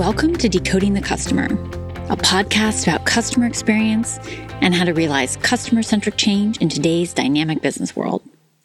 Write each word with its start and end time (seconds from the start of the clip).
Welcome 0.00 0.34
to 0.36 0.48
Decoding 0.48 0.94
the 0.94 1.02
Customer, 1.02 1.44
a 1.44 2.16
podcast 2.16 2.84
about 2.84 3.04
customer 3.04 3.44
experience 3.44 4.18
and 4.62 4.74
how 4.74 4.86
to 4.86 4.94
realize 4.94 5.36
customer 5.36 5.82
centric 5.82 6.16
change 6.16 6.56
in 6.56 6.70
today's 6.70 7.12
dynamic 7.12 7.60
business 7.60 7.94
world. 7.94 8.22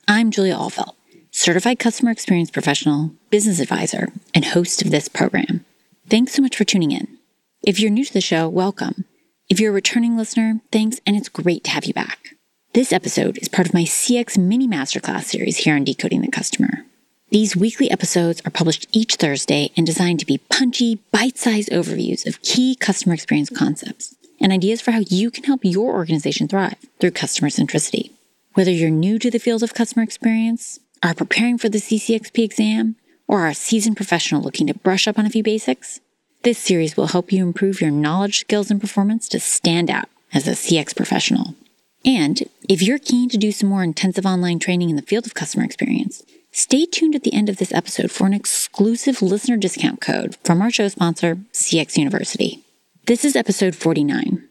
I'm 0.07 0.31
Julia 0.31 0.55
Ahlfeldt, 0.55 0.95
certified 1.31 1.77
customer 1.77 2.11
experience 2.11 2.51
professional, 2.51 3.11
business 3.31 3.59
advisor, 3.59 4.13
and 4.33 4.45
host 4.45 4.81
of 4.81 4.91
this 4.91 5.09
program. 5.09 5.65
Thanks 6.09 6.31
so 6.31 6.41
much 6.41 6.55
for 6.55 6.63
tuning 6.63 6.93
in. 6.93 7.17
If 7.61 7.81
you're 7.81 7.91
new 7.91 8.05
to 8.05 8.13
the 8.13 8.21
show, 8.21 8.47
welcome. 8.47 9.03
If 9.49 9.59
you're 9.59 9.71
a 9.71 9.75
returning 9.75 10.15
listener, 10.15 10.61
thanks, 10.71 11.01
and 11.05 11.17
it's 11.17 11.27
great 11.27 11.65
to 11.65 11.71
have 11.71 11.83
you 11.83 11.93
back. 11.93 12.29
This 12.73 12.93
episode 12.93 13.39
is 13.39 13.49
part 13.49 13.67
of 13.67 13.73
my 13.73 13.83
CX 13.83 14.37
mini 14.37 14.69
masterclass 14.69 15.25
series 15.25 15.57
here 15.57 15.75
on 15.75 15.83
Decoding 15.83 16.21
the 16.21 16.31
Customer. 16.31 16.85
These 17.31 17.55
weekly 17.55 17.89
episodes 17.89 18.41
are 18.45 18.51
published 18.51 18.87
each 18.91 19.15
Thursday 19.15 19.71
and 19.75 19.85
designed 19.85 20.19
to 20.19 20.27
be 20.27 20.37
punchy, 20.37 20.99
bite 21.11 21.37
sized 21.37 21.69
overviews 21.69 22.25
of 22.27 22.41
key 22.43 22.75
customer 22.75 23.15
experience 23.15 23.49
concepts 23.49 24.15
and 24.39 24.51
ideas 24.51 24.79
for 24.79 24.91
how 24.91 25.01
you 25.09 25.31
can 25.31 25.43
help 25.43 25.61
your 25.63 25.95
organization 25.95 26.47
thrive 26.47 26.77
through 26.99 27.11
customer 27.11 27.49
centricity. 27.49 28.11
Whether 28.53 28.71
you're 28.71 28.91
new 28.91 29.17
to 29.19 29.31
the 29.31 29.39
field 29.39 29.63
of 29.63 29.73
customer 29.73 30.03
experience, 30.03 30.79
are 31.01 31.15
preparing 31.15 31.57
for 31.57 31.67
the 31.67 31.79
CCXP 31.79 32.43
exam, 32.43 32.95
or 33.27 33.41
are 33.41 33.49
a 33.49 33.55
seasoned 33.55 33.97
professional 33.97 34.41
looking 34.41 34.67
to 34.67 34.73
brush 34.75 35.07
up 35.07 35.17
on 35.17 35.25
a 35.25 35.29
few 35.29 35.43
basics, 35.43 35.99
this 36.43 36.59
series 36.59 36.95
will 36.95 37.07
help 37.07 37.31
you 37.31 37.43
improve 37.43 37.81
your 37.81 37.91
knowledge, 37.91 38.39
skills, 38.39 38.69
and 38.69 38.79
performance 38.79 39.27
to 39.29 39.39
stand 39.39 39.89
out 39.89 40.09
as 40.31 40.47
a 40.47 40.51
CX 40.51 40.95
professional. 40.95 41.55
And 42.05 42.43
if 42.69 42.83
you're 42.83 42.99
keen 42.99 43.29
to 43.29 43.37
do 43.37 43.51
some 43.51 43.67
more 43.67 43.83
intensive 43.83 44.27
online 44.27 44.59
training 44.59 44.91
in 44.91 44.95
the 44.95 45.01
field 45.01 45.25
of 45.25 45.33
customer 45.33 45.65
experience, 45.65 46.23
Stay 46.57 46.85
tuned 46.85 47.15
at 47.15 47.23
the 47.23 47.33
end 47.33 47.49
of 47.49 47.57
this 47.57 47.73
episode 47.73 48.09
for 48.09 48.25
an 48.25 48.33
exclusive 48.33 49.21
listener 49.21 49.57
discount 49.57 49.99
code 49.99 50.37
from 50.45 50.61
our 50.61 50.71
show 50.71 50.87
sponsor, 50.87 51.35
CX 51.51 51.97
University. 51.97 52.63
This 53.07 53.25
is 53.25 53.35
episode 53.35 53.75
49. 53.75 54.41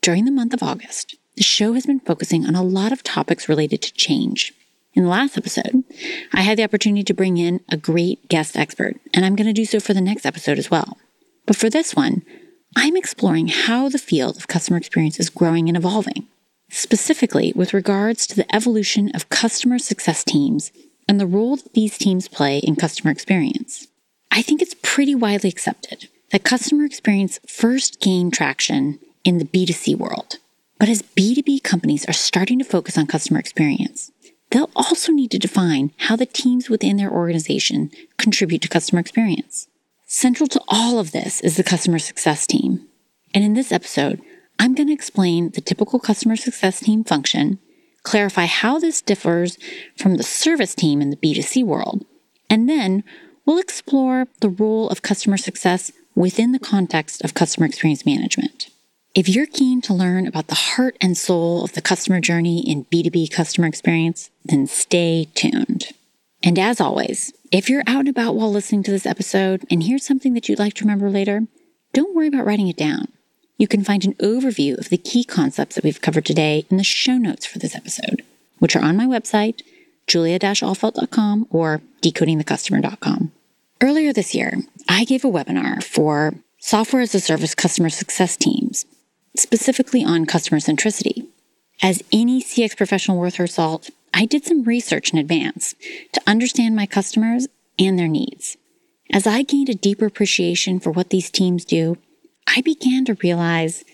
During 0.00 0.24
the 0.24 0.30
month 0.30 0.54
of 0.54 0.62
August, 0.62 1.16
the 1.36 1.42
show 1.42 1.74
has 1.74 1.84
been 1.84 2.00
focusing 2.00 2.46
on 2.46 2.54
a 2.54 2.62
lot 2.62 2.92
of 2.92 3.02
topics 3.02 3.46
related 3.46 3.82
to 3.82 3.92
change. 3.92 4.54
In 4.94 5.02
the 5.02 5.10
last 5.10 5.36
episode, 5.36 5.84
I 6.32 6.40
had 6.40 6.56
the 6.56 6.64
opportunity 6.64 7.04
to 7.04 7.12
bring 7.12 7.36
in 7.36 7.60
a 7.68 7.76
great 7.76 8.26
guest 8.30 8.56
expert, 8.56 8.96
and 9.12 9.26
I'm 9.26 9.36
going 9.36 9.46
to 9.46 9.52
do 9.52 9.66
so 9.66 9.80
for 9.80 9.92
the 9.92 10.00
next 10.00 10.24
episode 10.24 10.58
as 10.58 10.70
well. 10.70 10.96
But 11.44 11.56
for 11.56 11.68
this 11.68 11.94
one, 11.94 12.22
I'm 12.74 12.96
exploring 12.96 13.48
how 13.48 13.90
the 13.90 13.98
field 13.98 14.38
of 14.38 14.48
customer 14.48 14.78
experience 14.78 15.20
is 15.20 15.28
growing 15.28 15.68
and 15.68 15.76
evolving, 15.76 16.26
specifically 16.70 17.52
with 17.54 17.74
regards 17.74 18.26
to 18.28 18.36
the 18.36 18.56
evolution 18.56 19.10
of 19.14 19.28
customer 19.28 19.78
success 19.78 20.24
teams 20.24 20.72
and 21.10 21.18
the 21.18 21.26
role 21.26 21.56
that 21.56 21.74
these 21.74 21.98
teams 21.98 22.28
play 22.28 22.58
in 22.58 22.76
customer 22.76 23.10
experience. 23.10 23.88
I 24.30 24.42
think 24.42 24.62
it's 24.62 24.76
pretty 24.80 25.16
widely 25.16 25.50
accepted 25.50 26.08
that 26.30 26.44
customer 26.44 26.84
experience 26.84 27.40
first 27.48 28.00
gained 28.00 28.32
traction 28.32 29.00
in 29.24 29.38
the 29.38 29.44
B2C 29.44 29.96
world. 29.96 30.36
But 30.78 30.88
as 30.88 31.02
B2B 31.02 31.64
companies 31.64 32.06
are 32.06 32.12
starting 32.12 32.60
to 32.60 32.64
focus 32.64 32.96
on 32.96 33.08
customer 33.08 33.40
experience, 33.40 34.12
they'll 34.52 34.70
also 34.76 35.10
need 35.10 35.32
to 35.32 35.38
define 35.40 35.90
how 35.96 36.14
the 36.14 36.26
teams 36.26 36.70
within 36.70 36.96
their 36.96 37.10
organization 37.10 37.90
contribute 38.16 38.62
to 38.62 38.68
customer 38.68 39.00
experience. 39.00 39.66
Central 40.06 40.46
to 40.46 40.62
all 40.68 41.00
of 41.00 41.10
this 41.10 41.40
is 41.40 41.56
the 41.56 41.64
customer 41.64 41.98
success 41.98 42.46
team. 42.46 42.86
And 43.34 43.42
in 43.42 43.54
this 43.54 43.72
episode, 43.72 44.20
I'm 44.60 44.76
going 44.76 44.86
to 44.86 44.94
explain 44.94 45.50
the 45.50 45.60
typical 45.60 45.98
customer 45.98 46.36
success 46.36 46.78
team 46.78 47.02
function 47.02 47.58
clarify 48.02 48.46
how 48.46 48.78
this 48.78 49.02
differs 49.02 49.58
from 49.96 50.16
the 50.16 50.22
service 50.22 50.74
team 50.74 51.00
in 51.00 51.10
the 51.10 51.16
B2C 51.16 51.64
world, 51.64 52.04
and 52.48 52.68
then 52.68 53.04
we'll 53.46 53.58
explore 53.58 54.26
the 54.40 54.48
role 54.48 54.88
of 54.88 55.02
customer 55.02 55.36
success 55.36 55.92
within 56.14 56.52
the 56.52 56.58
context 56.58 57.22
of 57.24 57.34
customer 57.34 57.66
experience 57.66 58.04
management. 58.04 58.68
If 59.14 59.28
you're 59.28 59.46
keen 59.46 59.80
to 59.82 59.94
learn 59.94 60.26
about 60.26 60.46
the 60.46 60.54
heart 60.54 60.96
and 61.00 61.16
soul 61.16 61.64
of 61.64 61.72
the 61.72 61.82
customer 61.82 62.20
journey 62.20 62.60
in 62.60 62.84
B2B 62.84 63.32
customer 63.32 63.66
experience, 63.66 64.30
then 64.44 64.66
stay 64.66 65.28
tuned. 65.34 65.88
And 66.42 66.58
as 66.58 66.80
always, 66.80 67.32
if 67.50 67.68
you're 67.68 67.82
out 67.86 68.00
and 68.00 68.08
about 68.08 68.36
while 68.36 68.52
listening 68.52 68.84
to 68.84 68.90
this 68.90 69.06
episode 69.06 69.64
and 69.70 69.82
here's 69.82 70.06
something 70.06 70.34
that 70.34 70.48
you'd 70.48 70.60
like 70.60 70.74
to 70.74 70.84
remember 70.84 71.10
later, 71.10 71.42
don't 71.92 72.14
worry 72.14 72.28
about 72.28 72.46
writing 72.46 72.68
it 72.68 72.76
down. 72.76 73.08
You 73.60 73.68
can 73.68 73.84
find 73.84 74.06
an 74.06 74.14
overview 74.14 74.78
of 74.78 74.88
the 74.88 74.96
key 74.96 75.22
concepts 75.22 75.74
that 75.74 75.84
we've 75.84 76.00
covered 76.00 76.24
today 76.24 76.64
in 76.70 76.78
the 76.78 76.82
show 76.82 77.18
notes 77.18 77.44
for 77.44 77.58
this 77.58 77.76
episode, 77.76 78.22
which 78.58 78.74
are 78.74 78.82
on 78.82 78.96
my 78.96 79.04
website, 79.04 79.60
julia-ahlfeldt.com 80.06 81.46
or 81.50 81.82
decodingthecustomer.com. 82.00 83.32
Earlier 83.82 84.14
this 84.14 84.34
year, 84.34 84.62
I 84.88 85.04
gave 85.04 85.26
a 85.26 85.30
webinar 85.30 85.84
for 85.84 86.36
software 86.58 87.02
as 87.02 87.14
a 87.14 87.20
service 87.20 87.54
customer 87.54 87.90
success 87.90 88.34
teams, 88.34 88.86
specifically 89.36 90.02
on 90.02 90.24
customer 90.24 90.58
centricity. 90.58 91.26
As 91.82 92.02
any 92.10 92.42
CX 92.42 92.74
professional 92.78 93.18
worth 93.18 93.34
her 93.34 93.46
salt, 93.46 93.90
I 94.14 94.24
did 94.24 94.46
some 94.46 94.64
research 94.64 95.12
in 95.12 95.18
advance 95.18 95.74
to 96.12 96.22
understand 96.26 96.76
my 96.76 96.86
customers 96.86 97.46
and 97.78 97.98
their 97.98 98.08
needs. 98.08 98.56
As 99.12 99.26
I 99.26 99.42
gained 99.42 99.68
a 99.68 99.74
deeper 99.74 100.06
appreciation 100.06 100.80
for 100.80 100.90
what 100.90 101.10
these 101.10 101.30
teams 101.30 101.66
do, 101.66 101.98
I 102.56 102.62
began 102.62 103.04
to 103.04 103.14
realize 103.22 103.84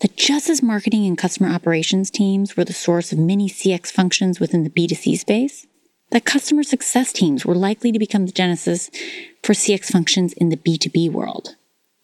that 0.00 0.16
just 0.16 0.50
as 0.50 0.64
marketing 0.64 1.06
and 1.06 1.16
customer 1.16 1.48
operations 1.48 2.10
teams 2.10 2.56
were 2.56 2.64
the 2.64 2.72
source 2.72 3.12
of 3.12 3.18
many 3.18 3.48
CX 3.48 3.92
functions 3.92 4.40
within 4.40 4.64
the 4.64 4.70
B2C 4.70 5.16
space, 5.16 5.66
that 6.10 6.24
customer 6.24 6.64
success 6.64 7.12
teams 7.12 7.46
were 7.46 7.54
likely 7.54 7.92
to 7.92 8.00
become 8.00 8.26
the 8.26 8.32
genesis 8.32 8.90
for 9.44 9.52
CX 9.52 9.92
functions 9.92 10.32
in 10.32 10.48
the 10.48 10.56
B2B 10.56 11.12
world. 11.12 11.54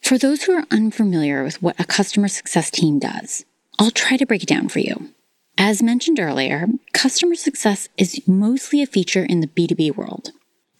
For 0.00 0.16
those 0.16 0.44
who 0.44 0.52
are 0.52 0.64
unfamiliar 0.70 1.42
with 1.42 1.60
what 1.60 1.80
a 1.80 1.84
customer 1.84 2.28
success 2.28 2.70
team 2.70 3.00
does, 3.00 3.44
I'll 3.80 3.90
try 3.90 4.16
to 4.16 4.26
break 4.26 4.44
it 4.44 4.48
down 4.48 4.68
for 4.68 4.78
you. 4.78 5.10
As 5.58 5.82
mentioned 5.82 6.20
earlier, 6.20 6.68
customer 6.92 7.34
success 7.34 7.88
is 7.96 8.22
mostly 8.28 8.80
a 8.80 8.86
feature 8.86 9.24
in 9.24 9.40
the 9.40 9.48
B2B 9.48 9.96
world, 9.96 10.30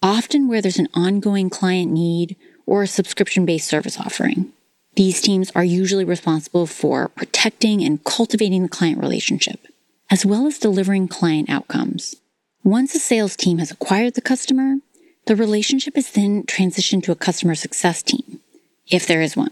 often 0.01 0.47
where 0.47 0.61
there's 0.61 0.79
an 0.79 0.87
ongoing 0.93 1.49
client 1.49 1.91
need 1.91 2.37
or 2.65 2.83
a 2.83 2.87
subscription 2.87 3.45
based 3.45 3.67
service 3.67 3.99
offering. 3.99 4.53
These 4.97 5.21
teams 5.21 5.51
are 5.53 5.63
usually 5.63 6.05
responsible 6.05 6.65
for 6.65 7.09
protecting 7.09 7.83
and 7.83 8.03
cultivating 8.03 8.63
the 8.63 8.67
client 8.67 8.99
relationship, 8.99 9.67
as 10.09 10.25
well 10.25 10.47
as 10.47 10.57
delivering 10.57 11.07
client 11.07 11.51
outcomes. 11.51 12.15
Once 12.63 12.95
a 12.95 12.99
sales 12.99 13.35
team 13.35 13.59
has 13.59 13.69
acquired 13.69 14.15
the 14.15 14.21
customer, 14.21 14.77
the 15.27 15.35
relationship 15.35 15.99
is 15.99 16.11
then 16.13 16.41
transitioned 16.45 17.03
to 17.03 17.11
a 17.11 17.15
customer 17.15 17.53
success 17.53 18.01
team, 18.01 18.39
if 18.87 19.05
there 19.05 19.21
is 19.21 19.37
one. 19.37 19.51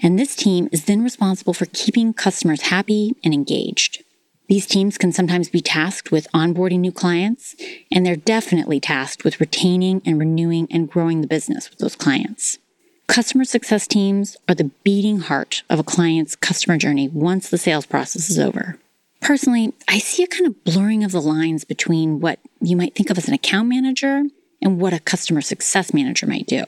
And 0.00 0.16
this 0.16 0.36
team 0.36 0.68
is 0.70 0.84
then 0.84 1.02
responsible 1.02 1.54
for 1.54 1.66
keeping 1.66 2.14
customers 2.14 2.60
happy 2.60 3.16
and 3.24 3.34
engaged. 3.34 4.04
These 4.48 4.66
teams 4.66 4.96
can 4.96 5.10
sometimes 5.10 5.48
be 5.48 5.60
tasked 5.60 6.12
with 6.12 6.30
onboarding 6.32 6.78
new 6.78 6.92
clients, 6.92 7.56
and 7.90 8.06
they're 8.06 8.14
definitely 8.14 8.78
tasked 8.78 9.24
with 9.24 9.40
retaining 9.40 10.02
and 10.06 10.20
renewing 10.20 10.68
and 10.70 10.88
growing 10.88 11.20
the 11.20 11.26
business 11.26 11.68
with 11.68 11.80
those 11.80 11.96
clients. 11.96 12.58
Customer 13.06 13.44
success 13.44 13.86
teams 13.86 14.36
are 14.48 14.54
the 14.54 14.70
beating 14.82 15.20
heart 15.20 15.62
of 15.68 15.78
a 15.78 15.84
client's 15.84 16.34
customer 16.34 16.78
journey 16.78 17.08
once 17.08 17.48
the 17.48 17.58
sales 17.58 17.86
process 17.86 18.30
is 18.30 18.38
over. 18.38 18.78
Personally, 19.20 19.72
I 19.88 19.98
see 19.98 20.22
a 20.22 20.26
kind 20.26 20.46
of 20.46 20.64
blurring 20.64 21.04
of 21.04 21.12
the 21.12 21.20
lines 21.20 21.64
between 21.64 22.20
what 22.20 22.38
you 22.60 22.76
might 22.76 22.94
think 22.94 23.10
of 23.10 23.18
as 23.18 23.28
an 23.28 23.34
account 23.34 23.68
manager 23.68 24.24
and 24.60 24.80
what 24.80 24.94
a 24.94 25.00
customer 25.00 25.42
success 25.42 25.94
manager 25.94 26.26
might 26.26 26.46
do, 26.46 26.64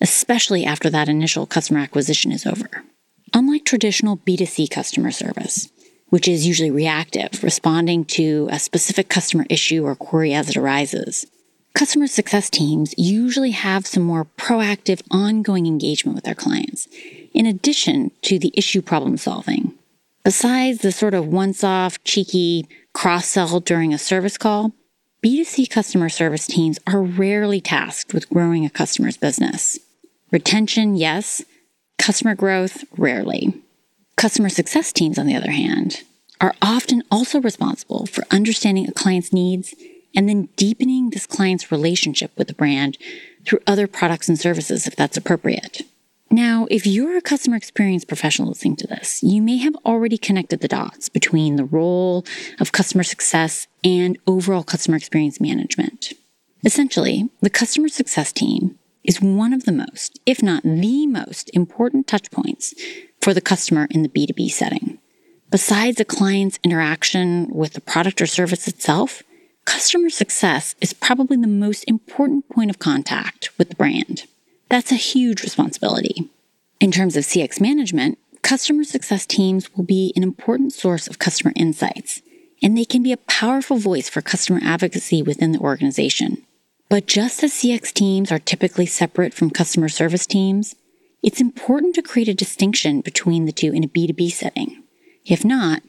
especially 0.00 0.64
after 0.64 0.90
that 0.90 1.08
initial 1.08 1.46
customer 1.46 1.80
acquisition 1.80 2.32
is 2.32 2.46
over. 2.46 2.68
Unlike 3.34 3.64
traditional 3.64 4.18
B2C 4.18 4.70
customer 4.70 5.10
service, 5.10 5.70
which 6.10 6.28
is 6.28 6.46
usually 6.46 6.70
reactive, 6.70 7.42
responding 7.42 8.04
to 8.04 8.48
a 8.50 8.58
specific 8.58 9.08
customer 9.08 9.46
issue 9.50 9.84
or 9.84 9.94
query 9.94 10.32
as 10.32 10.50
it 10.50 10.56
arises, 10.56 11.26
Customer 11.78 12.08
success 12.08 12.50
teams 12.50 12.92
usually 12.98 13.52
have 13.52 13.86
some 13.86 14.02
more 14.02 14.24
proactive, 14.36 15.00
ongoing 15.12 15.64
engagement 15.64 16.16
with 16.16 16.24
their 16.24 16.34
clients, 16.34 16.88
in 17.32 17.46
addition 17.46 18.10
to 18.22 18.36
the 18.36 18.50
issue 18.54 18.82
problem 18.82 19.16
solving. 19.16 19.74
Besides 20.24 20.80
the 20.80 20.90
sort 20.90 21.14
of 21.14 21.28
once 21.28 21.62
off, 21.62 22.02
cheeky 22.02 22.66
cross 22.94 23.28
sell 23.28 23.60
during 23.60 23.94
a 23.94 23.98
service 23.98 24.36
call, 24.36 24.72
B2C 25.24 25.70
customer 25.70 26.08
service 26.08 26.48
teams 26.48 26.80
are 26.84 27.00
rarely 27.00 27.60
tasked 27.60 28.12
with 28.12 28.28
growing 28.28 28.66
a 28.66 28.70
customer's 28.70 29.16
business. 29.16 29.78
Retention, 30.32 30.96
yes. 30.96 31.42
Customer 31.96 32.34
growth, 32.34 32.82
rarely. 32.96 33.54
Customer 34.16 34.48
success 34.48 34.92
teams, 34.92 35.16
on 35.16 35.26
the 35.26 35.36
other 35.36 35.52
hand, 35.52 36.02
are 36.40 36.56
often 36.60 37.04
also 37.08 37.40
responsible 37.40 38.06
for 38.06 38.24
understanding 38.32 38.88
a 38.88 38.92
client's 38.92 39.32
needs 39.32 39.76
and 40.14 40.28
then 40.28 40.48
deepening 40.56 41.10
this 41.10 41.26
client's 41.26 41.70
relationship 41.70 42.32
with 42.36 42.48
the 42.48 42.54
brand 42.54 42.98
through 43.44 43.60
other 43.66 43.86
products 43.86 44.28
and 44.28 44.38
services 44.38 44.86
if 44.86 44.96
that's 44.96 45.16
appropriate. 45.16 45.82
Now, 46.30 46.66
if 46.70 46.86
you're 46.86 47.16
a 47.16 47.22
customer 47.22 47.56
experience 47.56 48.04
professional 48.04 48.48
listening 48.48 48.76
to 48.76 48.86
this, 48.86 49.22
you 49.22 49.40
may 49.40 49.56
have 49.58 49.74
already 49.86 50.18
connected 50.18 50.60
the 50.60 50.68
dots 50.68 51.08
between 51.08 51.56
the 51.56 51.64
role 51.64 52.26
of 52.60 52.72
customer 52.72 53.02
success 53.02 53.66
and 53.82 54.18
overall 54.26 54.62
customer 54.62 54.96
experience 54.98 55.40
management. 55.40 56.12
Essentially, 56.64 57.30
the 57.40 57.48
customer 57.48 57.88
success 57.88 58.32
team 58.32 58.78
is 59.04 59.22
one 59.22 59.54
of 59.54 59.64
the 59.64 59.72
most, 59.72 60.18
if 60.26 60.42
not 60.42 60.62
the 60.64 61.06
most 61.06 61.50
important 61.54 62.06
touchpoints 62.06 62.74
for 63.22 63.32
the 63.32 63.40
customer 63.40 63.88
in 63.90 64.02
the 64.02 64.08
B2B 64.08 64.50
setting. 64.50 64.98
Besides 65.50 65.98
a 65.98 66.04
client's 66.04 66.58
interaction 66.62 67.48
with 67.48 67.72
the 67.72 67.80
product 67.80 68.20
or 68.20 68.26
service 68.26 68.68
itself, 68.68 69.22
customer 69.68 70.08
success 70.08 70.74
is 70.80 70.94
probably 70.94 71.36
the 71.36 71.46
most 71.46 71.84
important 71.86 72.48
point 72.48 72.70
of 72.70 72.78
contact 72.78 73.50
with 73.58 73.68
the 73.68 73.76
brand. 73.76 74.24
That's 74.70 74.90
a 74.90 74.94
huge 74.94 75.42
responsibility. 75.42 76.30
In 76.80 76.90
terms 76.90 77.18
of 77.18 77.24
CX 77.24 77.60
management, 77.60 78.18
customer 78.40 78.82
success 78.82 79.26
teams 79.26 79.68
will 79.76 79.84
be 79.84 80.14
an 80.16 80.22
important 80.22 80.72
source 80.72 81.06
of 81.06 81.18
customer 81.18 81.52
insights, 81.54 82.22
and 82.62 82.78
they 82.78 82.86
can 82.86 83.02
be 83.02 83.12
a 83.12 83.18
powerful 83.18 83.76
voice 83.76 84.08
for 84.08 84.22
customer 84.22 84.58
advocacy 84.64 85.20
within 85.20 85.52
the 85.52 85.60
organization. 85.60 86.46
But 86.88 87.04
just 87.04 87.44
as 87.44 87.52
CX 87.52 87.92
teams 87.92 88.32
are 88.32 88.38
typically 88.38 88.86
separate 88.86 89.34
from 89.34 89.50
customer 89.50 89.90
service 89.90 90.26
teams, 90.26 90.76
it's 91.22 91.42
important 91.42 91.94
to 91.96 92.02
create 92.02 92.28
a 92.28 92.34
distinction 92.34 93.02
between 93.02 93.44
the 93.44 93.52
two 93.52 93.74
in 93.74 93.84
a 93.84 93.88
B2B 93.88 94.32
setting. 94.32 94.82
If 95.26 95.44
not, 95.44 95.82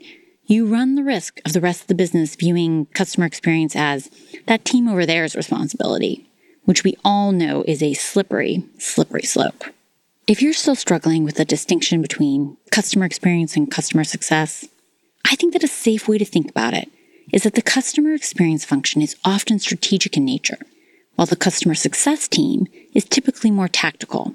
you 0.50 0.66
run 0.66 0.96
the 0.96 1.04
risk 1.04 1.40
of 1.46 1.54
the 1.54 1.62
rest 1.62 1.82
of 1.82 1.88
the 1.88 1.96
business 1.96 2.36
viewing 2.36 2.88
customer 2.88 3.28
experience 3.28 3.76
as 3.76 4.10
that 4.48 4.66
team 4.66 4.88
over 4.88 5.06
there's 5.06 5.36
responsibility, 5.36 6.28
which 6.66 6.84
we 6.84 6.98
all 7.06 7.32
know 7.32 7.64
is 7.68 7.84
a 7.84 7.94
slippery, 7.94 8.64
slippery 8.80 9.22
slope. 9.22 9.66
If 10.26 10.42
you're 10.42 10.54
still 10.54 10.76
struggling 10.76 11.24
with 11.24 11.36
the 11.36 11.46
distinction 11.46 12.02
between 12.02 12.58
customer 12.72 13.06
experience 13.06 13.56
and 13.56 13.70
customer 13.70 14.04
success, 14.04 14.68
I 15.24 15.36
think 15.36 15.54
that 15.54 15.64
a 15.64 15.68
safe 15.68 16.08
way 16.08 16.18
to 16.18 16.26
think 16.26 16.50
about 16.50 16.74
it 16.74 16.90
is 17.32 17.44
that 17.44 17.54
the 17.54 17.62
customer 17.62 18.16
experience 18.16 18.66
function 18.66 19.04
is 19.04 19.16
often 19.24 19.60
strategic 19.60 20.18
in 20.18 20.26
nature, 20.26 20.58
while 21.14 21.28
the 21.28 21.36
customer 21.36 21.76
success 21.76 22.28
team 22.28 22.66
is 22.96 23.06
typically 23.06 23.52
more 23.52 23.68
tactical. 23.68 24.34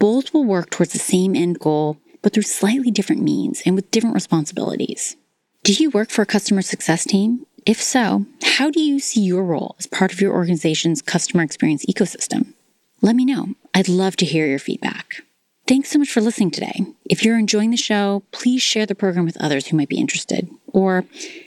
Both 0.00 0.34
will 0.34 0.44
work 0.44 0.70
towards 0.70 0.92
the 0.92 0.98
same 0.98 1.36
end 1.36 1.60
goal 1.60 1.98
but 2.20 2.32
through 2.32 2.44
slightly 2.44 2.90
different 2.90 3.22
means 3.22 3.62
and 3.66 3.74
with 3.74 3.90
different 3.90 4.14
responsibilities. 4.14 5.16
Do 5.64 5.72
you 5.74 5.90
work 5.90 6.10
for 6.10 6.22
a 6.22 6.26
customer 6.26 6.60
success 6.60 7.04
team? 7.04 7.46
If 7.64 7.80
so, 7.80 8.26
how 8.42 8.68
do 8.68 8.80
you 8.80 8.98
see 8.98 9.20
your 9.20 9.44
role 9.44 9.76
as 9.78 9.86
part 9.86 10.12
of 10.12 10.20
your 10.20 10.32
organization's 10.32 11.00
customer 11.00 11.44
experience 11.44 11.86
ecosystem? 11.86 12.54
Let 13.00 13.14
me 13.14 13.24
know. 13.24 13.54
I'd 13.72 13.88
love 13.88 14.16
to 14.16 14.24
hear 14.24 14.44
your 14.44 14.58
feedback. 14.58 15.22
Thanks 15.68 15.90
so 15.90 16.00
much 16.00 16.10
for 16.10 16.20
listening 16.20 16.50
today. 16.50 16.84
If 17.04 17.22
you're 17.22 17.38
enjoying 17.38 17.70
the 17.70 17.76
show, 17.76 18.24
please 18.32 18.60
share 18.60 18.86
the 18.86 18.96
program 18.96 19.24
with 19.24 19.36
others 19.36 19.68
who 19.68 19.76
might 19.76 19.88
be 19.88 20.00
interested, 20.00 20.50
or 20.66 21.04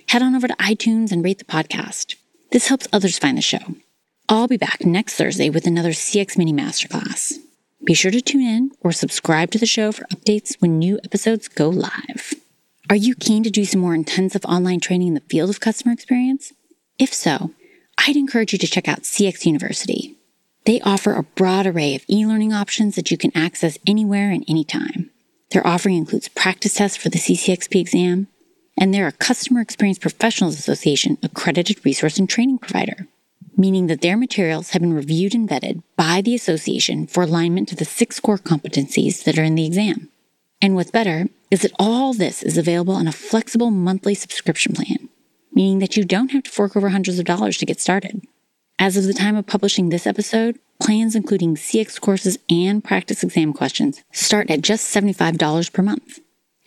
head 0.08 0.22
on 0.22 0.34
over 0.34 0.48
to 0.48 0.56
iTunes 0.62 1.12
and 1.12 1.22
rate 1.22 1.40
the 1.40 1.44
podcast. 1.44 2.16
This 2.52 2.70
helps 2.70 2.88
others 2.94 3.20
find 3.20 3.38
the 3.38 3.42
show. 3.42 3.76
I'll 4.30 4.48
be 4.48 4.56
back 4.56 4.86
next 4.86 5.16
Thursday 5.16 5.50
with 5.50 5.68
another 5.68 5.92
CX 5.92 6.38
Mini 6.38 6.54
Masterclass. 6.54 7.34
Be 7.84 7.94
sure 7.94 8.12
to 8.12 8.22
tune 8.22 8.44
in 8.44 8.72
or 8.80 8.94
subscribe 8.94 9.52
to 9.52 9.58
the 9.58 9.66
show 9.66 9.92
for 9.92 10.06
updates 10.06 10.56
when 10.62 10.80
new 10.80 11.02
episodes 11.04 11.50
go 11.50 11.68
live. 11.68 12.34
Are 12.90 12.96
you 12.96 13.16
keen 13.16 13.44
to 13.44 13.50
do 13.50 13.66
some 13.66 13.82
more 13.82 13.96
intensive 13.96 14.46
online 14.46 14.80
training 14.80 15.10
in 15.10 15.14
the 15.16 15.22
field 15.22 15.50
of 15.50 15.60
customer 15.60 15.92
experience? 15.92 16.54
If 17.00 17.14
so, 17.14 17.52
I'd 17.98 18.16
encourage 18.16 18.54
you 18.54 18.60
to 18.60 18.68
check 18.68 18.88
out 18.88 19.04
CX 19.04 19.46
University. 19.46 20.16
They 20.66 20.82
offer 20.82 21.14
a 21.14 21.24
broad 21.24 21.66
array 21.66 21.96
of 21.96 22.06
e 22.10 22.26
learning 22.26 22.54
options 22.54 22.96
that 22.96 23.12
you 23.12 23.18
can 23.18 23.36
access 23.36 23.78
anywhere 23.88 24.30
and 24.30 24.46
anytime. 24.48 25.10
Their 25.52 25.66
offering 25.66 25.96
includes 25.96 26.28
practice 26.28 26.76
tests 26.76 26.98
for 26.98 27.10
the 27.10 27.20
CCXP 27.20 27.80
exam, 27.80 28.28
and 28.78 28.94
they're 28.94 29.08
a 29.08 29.12
Customer 29.12 29.62
Experience 29.62 30.00
Professionals 30.00 30.60
Association 30.60 31.18
accredited 31.24 31.84
resource 31.86 32.18
and 32.18 32.30
training 32.30 32.60
provider 32.60 33.08
meaning 33.58 33.88
that 33.88 34.02
their 34.02 34.18
materials 34.18 34.72
have 34.72 34.82
been 34.82 34.94
reviewed 34.94 35.34
and 35.34 35.50
vetted 35.50 35.82
by 35.96 36.22
the 36.22 36.36
association 36.36 37.08
for 37.08 37.24
alignment 37.24 37.70
to 37.70 37.76
the 37.76 37.86
six 37.86 38.20
core 38.20 38.38
competencies 38.38 39.24
that 39.24 39.38
are 39.38 39.44
in 39.44 39.56
the 39.56 39.66
exam. 39.66 40.10
And 40.62 40.76
what's 40.76 40.92
better 40.92 41.28
is 41.56 41.62
that 41.62 41.72
all 41.80 42.14
this 42.14 42.44
is 42.44 42.58
available 42.58 42.96
on 42.96 43.08
a 43.08 43.14
flexible 43.14 43.72
monthly 43.72 44.14
subscription 44.14 44.74
plan, 44.74 45.08
meaning 45.54 45.80
that 45.80 45.96
you 45.96 46.04
don't 46.04 46.32
have 46.32 46.44
to 46.44 46.52
fork 46.52 46.76
over 46.76 46.90
hundreds 46.90 47.18
of 47.18 47.24
dollars 47.24 47.58
to 47.58 47.66
get 47.66 47.80
started. 47.80 48.22
As 48.78 48.98
of 48.98 49.06
the 49.06 49.14
time 49.14 49.38
of 49.38 49.48
publishing 49.48 49.88
this 49.88 50.06
episode, 50.06 50.60
plans 50.82 51.16
including 51.16 51.56
CX 51.56 52.02
courses 52.02 52.38
and 52.50 52.84
practice 52.84 53.24
exam 53.24 53.54
questions 53.54 54.04
start 54.12 54.52
at 54.52 54.64
just 54.64 54.94
$75 54.94 55.72
per 55.72 55.82
month. 55.82 56.20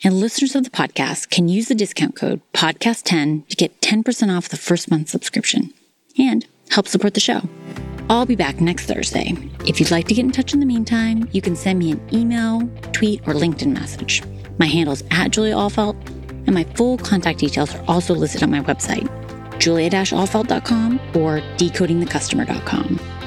And 0.03 0.19
listeners 0.19 0.55
of 0.55 0.63
the 0.63 0.71
podcast 0.71 1.29
can 1.29 1.47
use 1.47 1.67
the 1.67 1.75
discount 1.75 2.15
code 2.15 2.41
PODCAST10 2.55 3.47
to 3.47 3.55
get 3.55 3.79
10% 3.81 4.35
off 4.35 4.49
the 4.49 4.57
first 4.57 4.89
month 4.89 5.09
subscription. 5.09 5.71
And 6.17 6.47
help 6.71 6.87
support 6.87 7.13
the 7.13 7.19
show. 7.19 7.41
I'll 8.09 8.25
be 8.25 8.35
back 8.35 8.59
next 8.59 8.87
Thursday. 8.87 9.35
If 9.67 9.79
you'd 9.79 9.91
like 9.91 10.07
to 10.07 10.15
get 10.15 10.25
in 10.25 10.31
touch 10.31 10.55
in 10.55 10.61
the 10.61 10.65
meantime, 10.65 11.29
you 11.31 11.43
can 11.43 11.55
send 11.55 11.77
me 11.77 11.91
an 11.91 12.01
email, 12.11 12.67
tweet, 12.91 13.21
or 13.27 13.35
LinkedIn 13.35 13.71
message. 13.71 14.23
My 14.59 14.67
handle 14.67 14.93
is 14.93 15.03
at 15.09 15.31
Julia 15.31 15.55
Ahlfeldt, 15.55 15.95
and 16.45 16.53
my 16.53 16.65
full 16.75 16.97
contact 16.97 17.39
details 17.39 17.73
are 17.73 17.83
also 17.87 18.13
listed 18.13 18.43
on 18.43 18.51
my 18.51 18.61
website, 18.61 19.09
julia-ahlfeldt.com 19.59 20.99
or 21.15 21.41
decodingthecustomer.com. 21.57 23.18